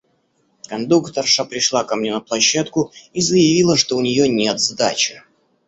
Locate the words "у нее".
3.97-4.27